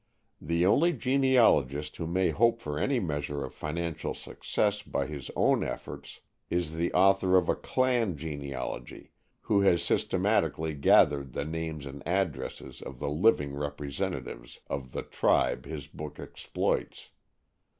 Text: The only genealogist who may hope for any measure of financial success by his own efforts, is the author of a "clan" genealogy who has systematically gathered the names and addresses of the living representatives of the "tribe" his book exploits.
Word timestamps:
The 0.41 0.65
only 0.65 0.93
genealogist 0.93 1.97
who 1.97 2.07
may 2.07 2.31
hope 2.31 2.59
for 2.59 2.79
any 2.79 2.99
measure 2.99 3.43
of 3.45 3.53
financial 3.53 4.15
success 4.15 4.81
by 4.81 5.05
his 5.05 5.29
own 5.35 5.63
efforts, 5.63 6.21
is 6.49 6.73
the 6.73 6.91
author 6.93 7.37
of 7.37 7.47
a 7.47 7.53
"clan" 7.55 8.17
genealogy 8.17 9.11
who 9.41 9.61
has 9.61 9.83
systematically 9.83 10.73
gathered 10.73 11.33
the 11.33 11.45
names 11.45 11.85
and 11.85 12.01
addresses 12.07 12.81
of 12.81 12.97
the 12.97 13.11
living 13.11 13.53
representatives 13.53 14.61
of 14.65 14.91
the 14.91 15.03
"tribe" 15.03 15.65
his 15.67 15.85
book 15.85 16.19
exploits. 16.19 17.11